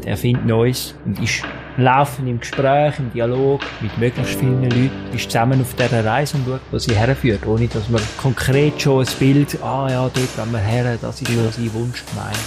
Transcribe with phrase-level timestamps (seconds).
[0.00, 1.42] und erfindet Neues und ist
[1.76, 6.46] laufend im Gespräch, im Dialog mit möglichst vielen Leuten, ist zusammen auf dieser Reise und
[6.46, 10.52] schaut, wo sie herführt, ohne dass man konkret schon ein Bild, ah ja, dort gehen
[10.52, 12.38] wir her, das ist ja sein Wunsch gemeint.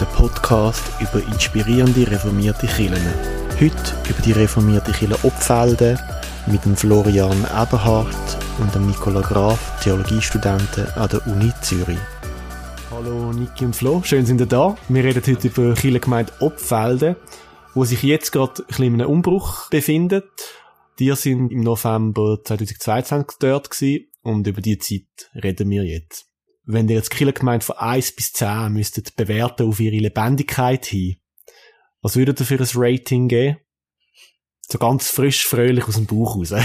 [0.00, 2.96] Der Podcast über inspirierende reformierte Kirchen.
[3.54, 5.98] Heute über die reformierte Kirche Opfelde
[6.46, 11.98] mit dem Florian Eberhardt und dem Nicola Graf, Theologiestudenten an der Uni Zürich.
[12.88, 14.76] Hallo Niki und Flo, schön sind ihr da.
[14.88, 17.16] Wir reden heute über die Kirchengemeinde Opfelde,
[17.74, 20.30] wo sich jetzt gerade ein bisschen in einem Umbruch befindet.
[21.00, 26.26] Die sind im November 2022 dort gewesen und über die Zeit reden wir jetzt.
[26.64, 31.16] Wenn ihr jetzt die Kirchengemeinde von 1 bis 10 müsstet bewerten auf ihre Lebendigkeit hin,
[32.02, 33.58] was würdet ihr für ein Rating geben?
[34.60, 36.54] So ganz frisch, fröhlich aus dem Bauch raus.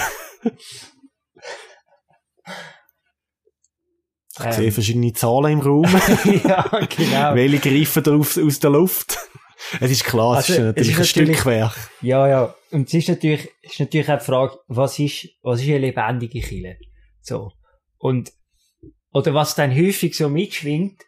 [4.40, 4.52] Ich ähm.
[4.52, 5.86] sehe verschiedene Zahlen im Raum.
[6.44, 6.64] ja,
[6.96, 7.36] genau.
[7.36, 9.18] Welche greifen da aus, aus der Luft?
[9.80, 11.76] Es ist klar, also, es ist natürlich es ist ein Stückwerk.
[12.02, 12.56] Ja, ja.
[12.72, 15.80] Und es ist natürlich, es ist natürlich auch die Frage, was ist, was ist eine
[15.80, 16.78] lebendige Kille?
[17.22, 17.52] So.
[17.98, 18.32] Und,
[19.14, 21.04] oder was dann häufig so mitschwingt,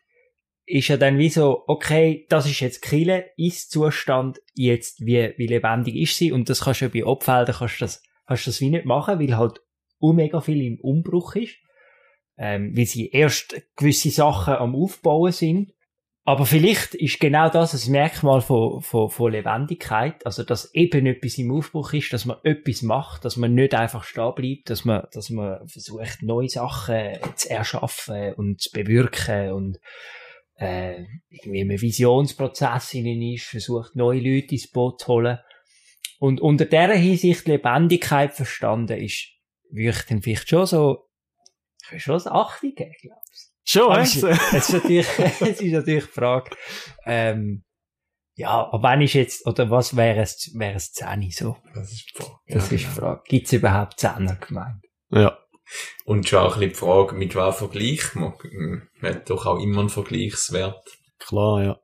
[0.66, 5.47] ist ja dann wie so, okay, das ist jetzt Kille, ist Zustand jetzt, wie, wie
[5.47, 6.31] lebendig ist sie?
[6.31, 8.86] Und das kannst du ja bei Opfeldern, kannst du das, kannst du das wie nicht
[8.86, 9.59] machen, weil halt
[10.00, 11.56] mega viel im Umbruch ist
[12.38, 15.73] ähm, weil sie erst gewisse Sachen am Aufbauen sind.
[16.26, 21.38] Aber vielleicht ist genau das ein Merkmal von, von, von Lebendigkeit, also dass eben etwas
[21.38, 25.06] im Aufbruch ist, dass man etwas macht, dass man nicht einfach stehen bleibt, dass man,
[25.12, 29.80] dass man versucht, neue Sachen zu erschaffen und zu bewirken und
[30.56, 35.40] äh, irgendwie im Visionsprozess innen ist, versucht, neue Leute ins Boot zu holen.
[36.20, 39.30] Und unter dieser Hinsicht Lebendigkeit verstanden ist,
[39.70, 41.09] würde ich dann vielleicht schon so
[41.86, 46.06] ich will schon ein Achtung geben, glaubst Schon, es, es, ist natürlich, es ist natürlich
[46.06, 46.52] die Frage,
[47.06, 47.64] ähm,
[48.36, 51.58] ja, aber wann ist jetzt, oder was wäre es, wäre es 10 so?
[51.73, 52.40] Das ist die Frage.
[52.48, 52.92] Das ja, ist die genau.
[52.92, 53.22] Frage.
[53.25, 54.84] Gibt es überhaupt 10er gemeint?
[55.09, 55.38] Ja.
[56.06, 58.34] Und schon auch ein bisschen die Frage, mit was vergleicht man?
[59.00, 60.84] Man hat doch auch immer einen Vergleichswert.
[61.19, 61.80] Klar, ja.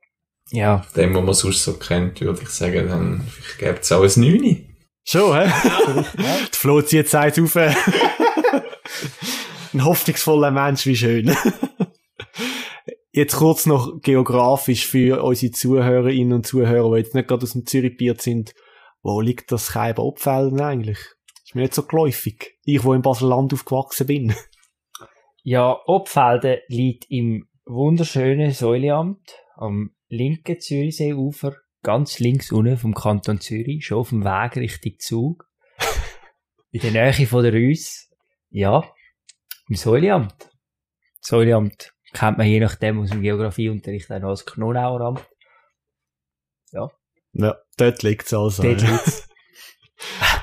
[0.50, 0.84] Ja.
[0.96, 4.76] Dem, was man sonst so kennt, würde ich sagen, dann gibt es auch ein 9.
[5.04, 5.46] Schon, hä?
[5.46, 6.04] Ja.
[6.52, 7.56] die Flo zieht Zeit auf.
[9.72, 11.34] ein hoffnungsvoller Mensch, wie schön.
[13.12, 17.66] jetzt kurz noch geografisch für unsere Zuhörerinnen und Zuhörer, die jetzt nicht gerade aus dem
[17.66, 18.54] Zürichbier sind.
[19.02, 20.98] Wo liegt das Kaiber Opfelden eigentlich?
[21.44, 22.58] Ist mir nicht so geläufig.
[22.64, 24.34] Ich, wo in Basel-Land aufgewachsen bin.
[25.42, 33.86] Ja, Opfelden liegt im wunderschönen Säuleamt am linken Zürichseeufer, ganz links unten vom Kanton Zürich,
[33.86, 35.48] schon auf dem Weg Richtung Zug.
[36.70, 38.10] in der Nähe von der Rüss.
[38.50, 38.84] Ja,
[39.70, 40.50] im Säuleamt.
[41.20, 45.26] Säuleamt kennt man je nachdem aus dem Geografieunterricht auch noch als Knonaueramt.
[46.72, 46.90] Ja.
[47.32, 48.62] Ja, dort liegt es also.
[48.62, 49.28] Dort liegt's.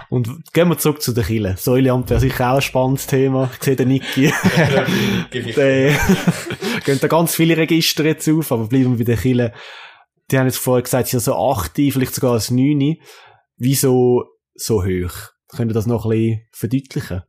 [0.09, 1.57] Und gehen wir zurück zu den Kille.
[1.57, 3.49] Säuleamt wäre sicher auch ein spannendes Thema.
[3.53, 4.31] Ich sehe den Niki.
[6.85, 9.53] gehen da ganz viele Register jetzt auf, aber bleiben wir bei den Kille.
[10.31, 12.95] Die haben jetzt vorher gesagt, sie sind so 8, vielleicht sogar als 9.
[13.57, 15.31] Wieso so hoch?
[15.49, 17.23] Können ihr das noch ein bisschen verdeutlichen?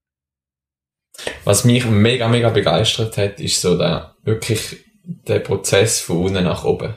[1.44, 6.64] Was mich mega, mega begeistert hat, ist so der, wirklich der Prozess von unten nach
[6.64, 6.94] oben.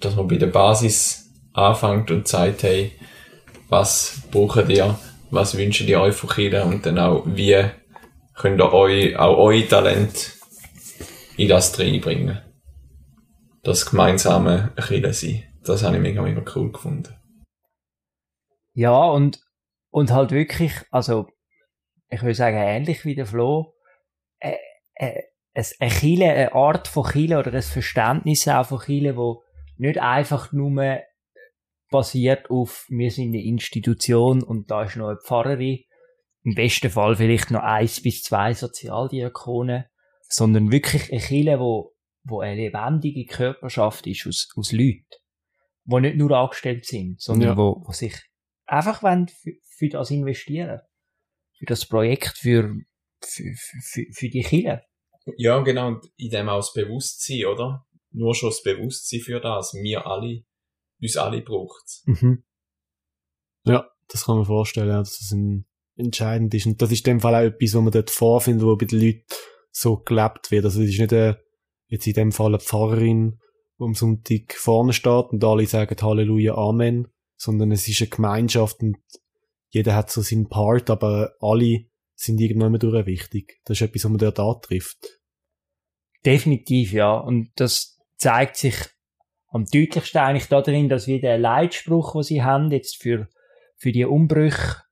[0.00, 2.92] Dass man bei der Basis anfängt und sagt, hey,
[3.68, 4.98] was braucht ihr,
[5.30, 7.64] was wünscht ihr euch von Kindern und dann auch, wie
[8.34, 10.32] könnt ihr euch, auch euer Talent
[11.36, 12.40] in das reinbringen.
[13.62, 15.44] Das gemeinsame Kinder sein.
[15.64, 17.14] Das habe ich mega, mega cool gefunden.
[18.72, 19.40] Ja, und,
[19.90, 21.28] und halt wirklich, also,
[22.10, 23.74] ich würde sagen, ähnlich wie der Flo,
[24.40, 24.56] äh,
[24.94, 25.22] äh,
[25.54, 29.42] ein Chile, eine Art von Chile oder ein Verständnis auch von Chile, wo
[29.76, 31.00] nicht einfach nur
[31.90, 35.84] basiert auf, wir sind eine Institution und da ist noch eine Pfarrerin,
[36.42, 39.84] im besten Fall vielleicht noch eins bis zwei Sozialdiakonen,
[40.28, 41.94] sondern wirklich eine Chile, wo,
[42.24, 45.04] wo eine lebendige Körperschaft ist aus, aus Leuten,
[45.84, 47.56] die nicht nur angestellt sind, sondern ja.
[47.56, 48.14] wo, wo sich
[48.66, 50.80] einfach wollen für, für das investieren
[51.60, 52.74] für das Projekt, für,
[53.22, 54.82] für, für, für die Kinder.
[55.36, 57.86] Ja, genau, und in dem auch das Bewusstsein, oder?
[58.12, 60.42] Nur schon das Bewusstsein für das, wir alle,
[61.00, 62.42] uns alle braucht mhm.
[63.64, 65.66] Ja, das kann man vorstellen, ja, dass das ein,
[65.96, 66.64] entscheidend ist.
[66.64, 69.00] Und das ist in dem Fall auch etwas, was man dort vorfindet, wo bei den
[69.00, 69.24] Leuten
[69.70, 70.64] so gelebt wird.
[70.64, 71.38] Also es ist nicht eine,
[71.88, 73.38] jetzt in dem Fall eine Pfarrerin,
[73.78, 78.80] die am Sonntag vorne steht und alle sagen Halleluja, Amen, sondern es ist eine Gemeinschaft
[78.80, 78.96] und
[79.70, 83.60] jeder hat so seinen Part, aber alle sind irgendwann durch wichtig.
[83.64, 85.20] Das ist etwas, was man dort antrifft.
[86.24, 87.16] Definitiv, ja.
[87.16, 88.76] Und das zeigt sich
[89.48, 93.28] am deutlichsten eigentlich darin, dass wir den Leitspruch, den sie haben, jetzt für,
[93.76, 94.82] für die Umbrüche,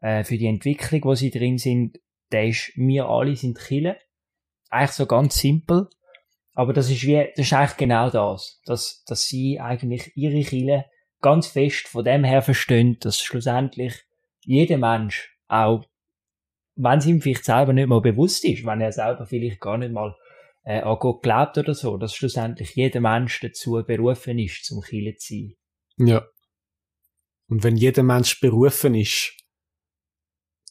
[0.00, 1.98] äh, für die Entwicklung, wo sie drin sind,
[2.32, 3.98] der ist, wir alle sind Chile.
[4.70, 5.88] Eigentlich so ganz simpel.
[6.52, 8.60] Aber das ist wie, das ist eigentlich genau das.
[8.64, 10.86] Dass, dass sie eigentlich ihre Chile
[11.20, 14.04] ganz fest von dem her verstehen, dass schlussendlich
[14.48, 15.84] jeder Mensch auch,
[16.74, 19.92] wenn es ihm vielleicht selber nicht mal bewusst ist, wenn er selber vielleicht gar nicht
[19.92, 20.16] mal
[20.64, 25.16] äh, an Gott glaubt oder so, dass schlussendlich jeder Mensch dazu berufen ist, zum Chile
[25.16, 25.54] zu sein.
[25.98, 26.26] Ja.
[27.48, 29.36] Und wenn jeder Mensch berufen ist,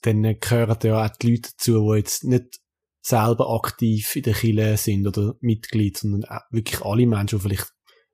[0.02, 2.60] dann gehören ja auch die Leute dazu, die jetzt nicht
[3.02, 7.74] selber aktiv in der Kille sind oder Mitglied, sondern wirklich alle Menschen, die vielleicht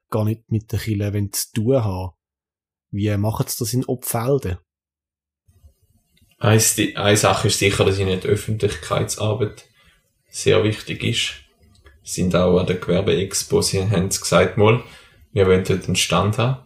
[0.10, 2.12] gar nicht mit der Kille zu tun haben.
[2.92, 4.58] Wie machen sie das in Obfelden?
[6.44, 9.64] Eine Sache ist sicher, dass ihnen die Öffentlichkeitsarbeit
[10.30, 11.34] sehr wichtig ist.
[12.04, 14.84] Sind auch an der Gewerbeexpo, sie haben es gesagt mal,
[15.32, 16.58] wir wollen dort einen Stand haben.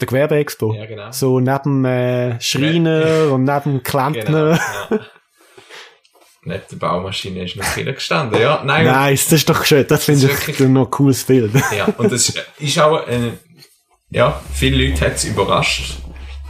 [0.00, 0.72] Der Gewerbeexpo?
[0.72, 1.10] Ja, genau.
[1.12, 4.24] So neben äh, Schreiner und neben Klempner.
[4.24, 5.06] Genau, ja.
[6.42, 8.62] Neben der Baumaschine ist noch viel gestanden, ja.
[8.64, 9.86] Nein, nice, das ist doch schön.
[9.86, 10.60] Das finde ich wirklich...
[10.60, 11.52] noch ein cooles Bild.
[11.76, 13.32] ja, und das ist auch, äh,
[14.08, 15.96] ja, viele Leute hat es überrascht,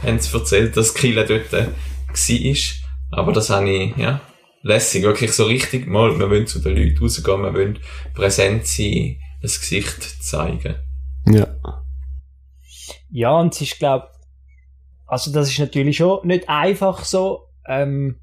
[0.03, 2.76] haben es erzählt, dass Kiel dort äh, war.
[3.11, 4.19] Aber das habe ich, ja,
[4.61, 5.03] lässig.
[5.03, 7.79] Wirklich so richtig mal, wir wollen zu den Leuten rausgehen, wir wollen
[8.13, 10.75] präsent sein, das Gesicht zeigen.
[11.25, 11.47] Ja.
[13.09, 14.09] Ja, und es ist, glaube
[15.07, 18.19] also das ist natürlich schon nicht einfach so, ähm,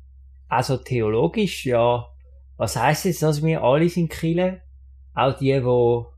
[0.48, 2.06] also theologisch, ja,
[2.56, 4.60] was heißt jetzt, dass wir alle sind Kille?
[5.14, 6.12] Auch die, wo,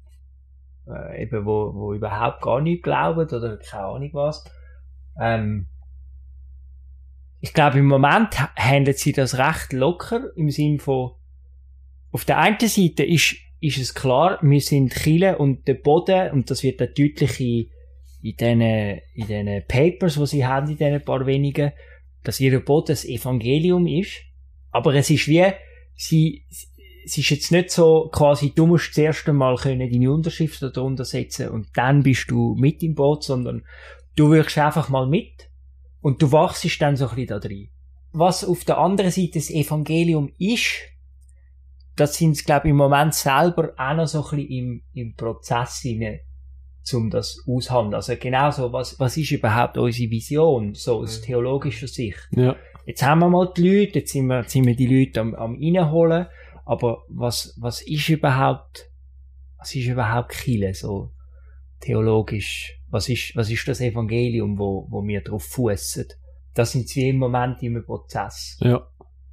[0.89, 4.45] äh, eben, wo, wo überhaupt gar nicht glauben oder keine Ahnung was.
[5.21, 5.69] Ähm,
[7.47, 11.13] ich glaube, im Moment handelt sie das recht locker im Sinn von,
[12.11, 16.51] auf der einen Seite ist, ist es klar, wir sind Chile und der Boden, und
[16.51, 17.71] das wird dann deutlich in,
[18.23, 21.71] in diesen, in diesen Papers, die sie haben, in diesen paar wenigen,
[22.25, 24.23] dass ihr Boden das Evangelium ist.
[24.73, 25.45] Aber es ist wie,
[25.95, 26.45] sie,
[27.05, 31.05] es ist jetzt nicht so quasi, du musst das erste Mal können deine Unterschrift darunter
[31.05, 33.65] setzen und dann bist du mit im Boot, sondern
[34.17, 35.49] du wirkst einfach mal mit
[36.07, 37.69] und du wachst dann so ein bisschen da drin.
[38.13, 40.77] Was auf der anderen Seite das Evangelium ist,
[41.97, 45.81] das sind glaube ich, im Moment selber auch noch so ein bisschen im, im Prozess
[45.81, 46.21] hinein,
[46.93, 47.95] um das aushandeln.
[47.95, 52.29] Also genau so, was, was ist überhaupt unsere Vision, so aus theologischer Sicht.
[52.31, 52.55] Ja.
[52.87, 55.35] Jetzt haben wir mal die Leute, jetzt sind wir, jetzt sind wir die Leute am,
[55.35, 56.27] am reinholen,
[56.65, 58.93] aber was, was ist überhaupt,
[59.59, 61.11] was ist überhaupt Kille, so
[61.81, 62.81] theologisch?
[62.91, 66.07] Was ist, was ist das Evangelium, wo, wo wir drauf fußen?
[66.55, 68.57] Das sind wir im Moment im Prozess.
[68.61, 68.87] Ja.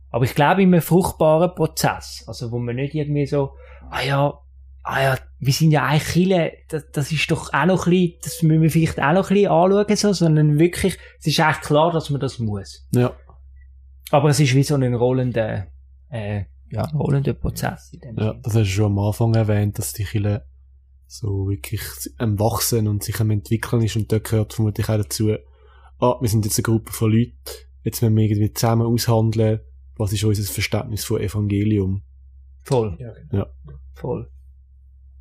[0.09, 2.23] Aber ich glaube, in einem fruchtbaren Prozess.
[2.27, 3.51] Also, wo man nicht irgendwie so,
[3.89, 4.33] ah ja,
[4.83, 8.19] ah ja, wir sind ja eigentlich Chile, das, das ist doch auch noch ein bisschen,
[8.23, 11.61] das müssen wir vielleicht auch noch ein bisschen anschauen, so, sondern wirklich, es ist eigentlich
[11.61, 12.87] klar, dass man das muss.
[12.91, 13.13] Ja.
[14.11, 15.67] Aber es ist wie so ein rollender,
[16.09, 17.91] äh, ja, rollender Prozess.
[17.93, 20.45] In dem ja, das hast du schon am Anfang erwähnt, dass die Chile
[21.13, 21.81] so wirklich
[22.17, 25.35] am Wachsen und sich am Entwickeln ist und da gehört vermutlich auch dazu,
[25.99, 27.35] ah, wir sind jetzt eine Gruppe von Leuten,
[27.83, 29.59] jetzt müssen wir irgendwie zusammen aushandeln,
[29.95, 32.01] was ist unser Verständnis von Evangelium.
[32.63, 32.97] Voll.
[32.99, 33.43] Ja, genau.
[33.43, 33.73] ja.
[33.93, 34.27] Voll.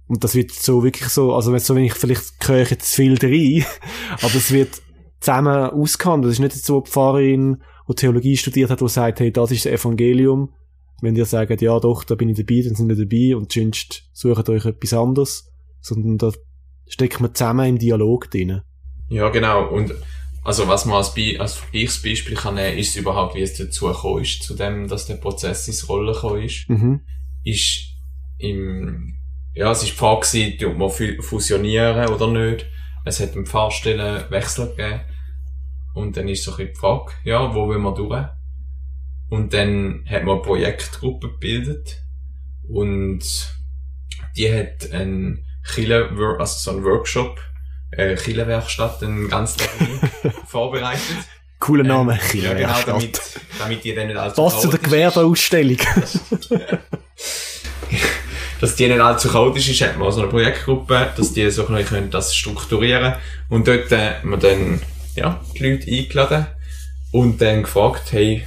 [0.07, 2.95] Und das wird so wirklich so, also wenn so, wenn ich vielleicht höre ich jetzt
[2.95, 3.67] viel rein,
[4.23, 4.81] aber es wird
[5.21, 6.31] zusammen ausgehandelt.
[6.31, 9.67] Das ist nicht so eine Pfarrerin, die Theologie studiert hat, die sagt, hey, das ist
[9.67, 10.55] das Evangelium.
[11.03, 14.09] Wenn ihr sagt, ja doch, da bin ich dabei, dann sind wir dabei und sonst
[14.15, 15.52] sucht euch etwas anderes
[15.83, 16.33] sondern da
[16.89, 18.63] steckt man zusammen im Dialog drin.
[19.09, 19.69] Ja, genau.
[19.69, 19.95] Und
[20.45, 24.23] also was man als, Be als Vergleichsbeispiel kann nehmen, ist überhaupt, wie es dazu gekommen
[24.23, 26.69] ist, zu dem, dass der Prozess ins Rollen gekommen ist.
[26.69, 27.01] Mhm.
[27.45, 27.93] Ist
[28.39, 29.19] im,
[29.55, 32.67] ja, es ist die Frage gewesen, ob man fusionieren oder nicht.
[33.05, 35.01] Es hat einen Pfarrstellenwechsel gegeben.
[35.95, 38.25] Und dann ist so ein bisschen die Frage, ja, wo will man durch?
[39.29, 42.03] Und dann hat man eine Projektgruppe gebildet.
[42.69, 43.23] Und
[44.37, 47.41] die hat einen Chile, also so ein Workshop,
[47.93, 51.17] äh, Chile-Werkstatt, einen ganzen Tag vorbereitet.
[51.59, 53.21] Cooler Name, ähm, Chile Ja, genau, damit,
[53.59, 55.79] damit die dann nicht allzu Was zu der Gewerbeausstellung.
[58.61, 61.85] dass die nicht allzu chaotisch ist, hat man so eine Projektgruppe, dass die so ein
[61.85, 63.15] können das strukturieren
[63.49, 64.81] und dort äh, haben wir dann,
[65.17, 66.47] ja, die Leute eingeladen
[67.11, 68.45] und dann gefragt, hey,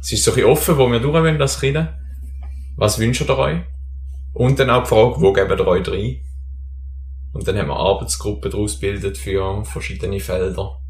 [0.00, 1.96] es ist so ein bisschen offen, wo wir durch wollen, das Chile.
[2.76, 3.58] Was wünscht ihr euch?
[4.32, 6.20] Und dann auch die Frage, wo geben ihr euch rein?
[7.32, 10.80] Und dann haben wir Arbeitsgruppen daraus gebildet für verschiedene Felder.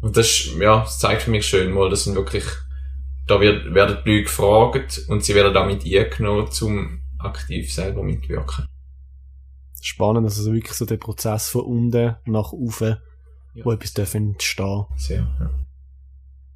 [0.00, 2.44] Und das, ist, ja, das zeigt für mich schön mal, das sind wirklich,
[3.26, 8.66] da wird, werden die Leute gefragt und sie werden damit eingenommen, zum aktiv selber mitwirken.
[9.82, 12.96] spannend, also so wirklich so der Prozess von unten nach oben,
[13.54, 13.64] Ja.
[13.64, 14.86] wo etwas darf entstehen.
[14.96, 15.50] Sehr, ja.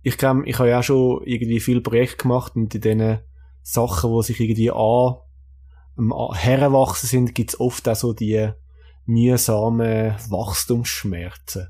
[0.02, 3.18] Ich glaube, ich habe ja auch schon irgendwie viel Projekte gemacht und in diesen
[3.62, 5.16] Sachen, wo sich irgendwie an,
[5.96, 8.50] am heranwachsen sind, gibt's oft auch so die
[9.06, 11.68] mühsamen Wachstumsschmerzen.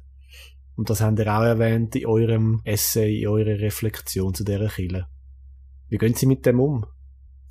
[0.76, 5.06] Und das habt ihr auch erwähnt in eurem Essay, in eurer Reflexion zu dieser Kille.
[5.88, 6.86] Wie gehen Sie mit dem um?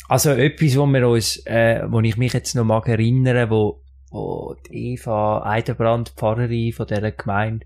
[0.09, 4.55] Also etwas, wo wir uns, äh, wo ich mich jetzt noch mag erinnern, wo, wo
[4.67, 7.65] die Eva Eidenbrand, Pfarrerin von dieser Gemeinde,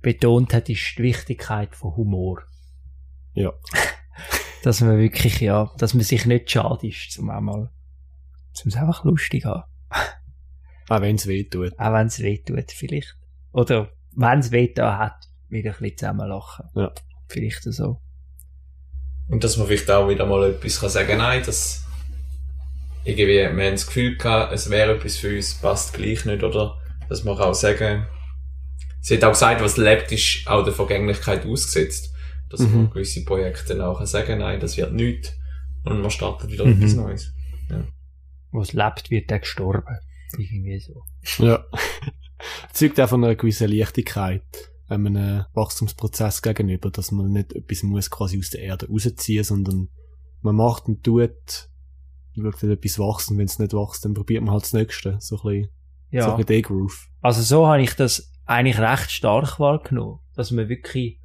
[0.00, 2.42] betont hat, ist die Wichtigkeit von Humor.
[3.32, 3.52] Ja.
[4.62, 7.70] Dass man wirklich, ja, dass man sich nicht schade ist, zum einmal,
[8.54, 9.64] es einfach lustig haben.
[10.88, 11.78] Auch wenn es weh tut.
[11.78, 13.16] Auch wenn es weh tut, vielleicht.
[13.52, 16.66] Oder wenn es weh da hat, wieder ein bisschen zusammen lachen.
[16.74, 16.92] Ja.
[17.28, 18.00] Vielleicht so.
[19.28, 21.82] Und dass man vielleicht auch wieder mal etwas kann sagen nein, dass
[23.04, 26.76] irgendwie, wir haben das Gefühl gehabt, es wäre etwas für uns, passt gleich nicht, oder?
[27.08, 28.06] Dass man auch sagen,
[29.00, 32.12] sie hat auch gesagt, was lebt, ist auch der Vergänglichkeit ausgesetzt.
[32.50, 32.74] Dass Mhm.
[32.76, 35.32] man gewisse Projekte dann auch kann sagen nein, das wird nichts.
[35.84, 36.72] Und man startet wieder Mhm.
[36.82, 37.34] etwas Neues.
[37.68, 37.74] Wo
[38.60, 39.98] es lebt, wird er gestorben.
[40.36, 41.02] Irgendwie so.
[41.44, 41.64] Ja.
[42.72, 44.42] Zeugt auch von einer gewissen Leichtigkeit
[44.88, 49.88] einem Wachstumsprozess gegenüber, dass man nicht etwas muss quasi aus der Erde rausziehen, sondern
[50.42, 51.30] man macht und tut,
[52.34, 55.16] schaut, wenn etwas wächst und wenn es nicht wächst, dann probiert man halt das Nächste.
[55.20, 55.68] So ein bisschen,
[56.10, 56.24] so Ja.
[56.26, 57.08] ein bisschen der Groove.
[57.22, 60.18] Also so habe ich das eigentlich recht stark wahrgenommen.
[60.34, 61.18] Dass man wirklich,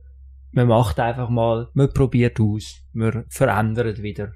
[0.51, 4.31] man macht einfach mal, man probiert aus, man verändert wieder.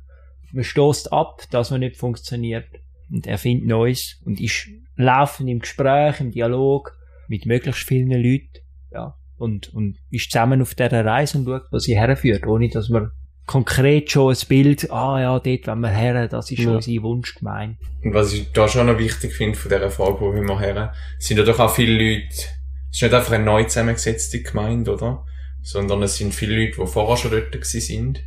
[0.51, 2.67] Man stoßt ab, dass man nicht funktioniert
[3.11, 8.49] und erfindet Neues und ist laufend im Gespräch, im Dialog mit möglichst vielen Leuten,
[8.91, 12.89] ja, und, und ist zusammen auf dieser Reise und schaut, wo sie herführt, ohne dass
[12.89, 13.11] man
[13.45, 16.71] konkret schon ein Bild, ah ja, dort wollen wir her, das ist Ja.
[16.75, 17.77] unser Wunsch gemeint.
[18.03, 21.37] Und was ich da schon noch wichtig finde von dieser Frage, wo wir her, sind
[21.37, 25.25] ja doch auch viele Leute, es ist nicht einfach eine neu zusammengesetzte Gemeinde, oder?
[25.61, 28.23] Sondern es sind viele Leute, die vorher schon dort sind.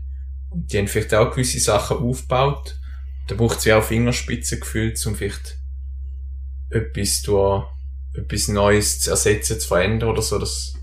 [0.51, 2.77] Und die haben vielleicht auch gewisse Sachen aufgebaut.
[3.27, 5.59] Da braucht es ja auch Fingerspitzengefühl, um vielleicht
[6.71, 7.65] etwas durch,
[8.15, 10.75] etwas Neues zu ersetzen, zu verändern oder so, dass,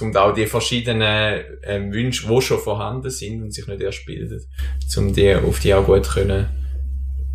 [0.00, 4.06] um da auch die verschiedenen ähm, Wünsche, die schon vorhanden sind und sich nicht erst
[4.06, 4.40] bilden,
[4.96, 6.48] um die auf die auch gut können,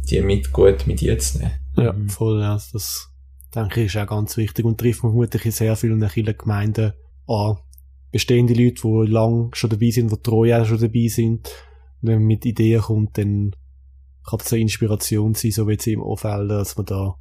[0.10, 1.51] die mit gut mit jetzt nehmen.
[1.77, 2.10] Ja, Mhm.
[2.10, 2.60] voll, ja.
[2.74, 3.10] Das,
[3.56, 6.94] denke ich, ist auch ganz wichtig und trifft man vermutlich in sehr vielen kleinen Gemeinden
[7.27, 7.58] an.
[8.12, 11.48] Bestehende Leute, die lang schon dabei sind, die treu auch schon dabei sind.
[12.01, 13.56] Und wenn man mit Ideen kommt, dann
[14.29, 17.15] kann eine Inspiration sein, so wie jetzt im Umfeld, dass man da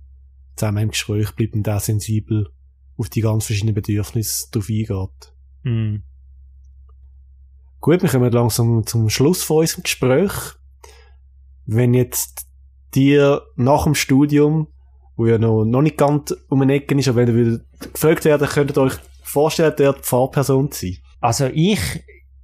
[0.57, 2.49] zusammen im Gespräch bleibt und auch sensibel
[2.97, 5.33] auf die ganz verschiedenen Bedürfnisse drauf eingeht.
[5.63, 6.03] Mhm.
[7.81, 10.33] Gut, wir kommen langsam zum Schluss von unserem Gespräch.
[11.65, 12.47] Wenn jetzt
[12.95, 14.69] dir nach dem Studium,
[15.17, 18.25] wo ja noch, noch nicht ganz um den Ecken ist, aber wenn ihr wieder gefragt
[18.25, 20.99] werden, könntet ihr euch vorstellen, dort Pfarrperson zu sein?
[21.21, 21.81] Also ich,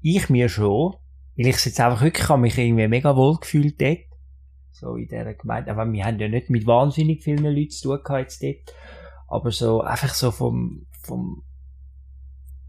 [0.03, 0.95] ich mir schon,
[1.37, 3.99] weil ich es jetzt einfach wirklich habe mich irgendwie mega wohl gefühlt dort.
[4.75, 5.71] So in dieser Gemeinde.
[5.71, 8.77] Aber wir haben ja nicht mit wahnsinnig vielen Leuten zu tun gehabt jetzt dort.
[9.29, 11.45] Aber so, einfach so vom, vom,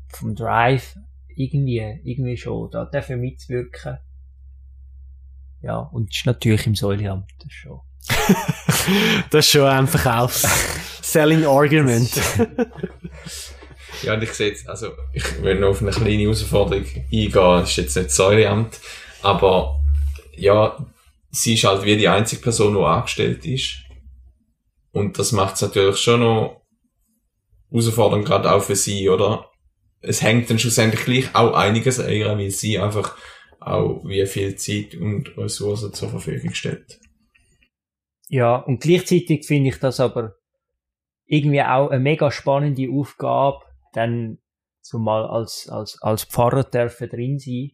[0.09, 0.97] vom Drive
[1.35, 3.97] irgendwie, irgendwie schon, da dürfen mitzuwirken.
[5.61, 7.79] Ja, und es ist natürlich im Säuleamt, das schon.
[9.31, 12.11] das ist schon ein Verkaufs-Selling Argument.
[14.03, 17.69] Ja, und ich sehe jetzt, also, ich will noch auf eine kleine Herausforderung eingehen, das
[17.71, 18.79] ist jetzt nicht das Säuleamt,
[19.23, 19.81] aber,
[20.35, 20.77] ja,
[21.35, 23.83] sie ist halt wie die einzige Person, die angestellt ist.
[24.91, 26.61] Und das macht es natürlich schon noch
[27.69, 29.51] herausfordernd, gerade auch für sie, oder?
[30.01, 33.17] Es hängt dann schlussendlich gleich auch einiges an ihr, weil sie einfach
[33.59, 36.99] auch wie viel Zeit und Ressourcen zur Verfügung stellt.
[38.29, 40.35] Ja, und gleichzeitig finde ich das aber
[41.25, 43.59] irgendwie auch eine mega spannende Aufgabe,
[43.93, 44.37] dann
[44.81, 47.71] zumal als, als, als Pfarrer dürfen drin sein,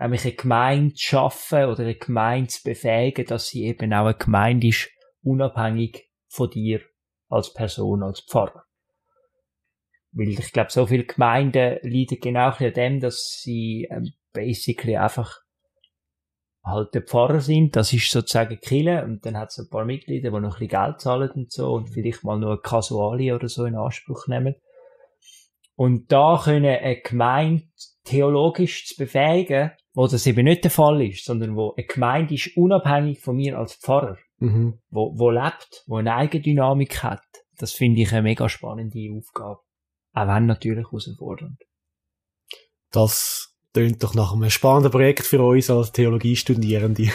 [0.00, 4.14] nämlich eine Gemeinde zu schaffen oder eine Gemeinde zu befähigen, dass sie eben auch eine
[4.14, 4.90] Gemeinde ist,
[5.22, 6.80] unabhängig von dir
[7.28, 8.64] als Person, als Pfarrer.
[10.12, 15.38] Weil ich glaube, so viele Gemeinden leiden genau an dem, dass sie ähm, basically einfach
[16.64, 20.30] halt der Pfarrer sind, das ist sozusagen Kille und dann hat es ein paar Mitglieder,
[20.30, 23.48] die noch ein bisschen Geld zahlen und so und vielleicht mal nur eine Kasuali oder
[23.48, 24.56] so in Anspruch nehmen.
[25.74, 27.64] Und da können eine Gemeinde
[28.04, 32.56] theologisch zu befähigen, wo das eben nicht der Fall ist, sondern wo eine Gemeinde ist
[32.56, 34.78] unabhängig von mir als Pfarrer, mhm.
[34.88, 37.20] wo, wo lebt, wo eine Eigendynamik hat.
[37.58, 39.60] Das finde ich eine mega spannende Aufgabe.
[40.14, 41.60] Auch wenn natürlich herausfordernd.
[42.90, 47.10] Das tönt doch nach einem spannenden Projekt für uns als Theologiestudierende.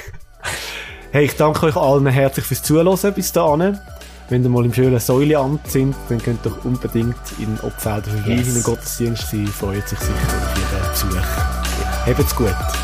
[1.11, 3.79] hey, ich danke euch allen herzlich fürs Zuhören bis dahin.
[4.29, 8.35] wenn ihr mal im schönen Säuleamt sind, dann könnt ihr doch unbedingt in Opfelder vorbei
[8.35, 8.63] Yes.
[8.63, 9.31] Gottesdienst.
[9.31, 11.55] Sie freuen sich sicher auf Ihren Besuch.
[12.05, 12.74] Habt's gut.